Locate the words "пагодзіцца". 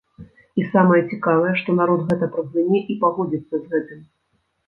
3.03-3.55